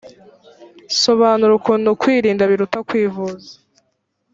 sobanura 1.03 1.51
ukuntu 1.59 1.89
kwirinda 2.01 2.43
biruta 2.51 2.79
kwivuza 2.87 3.51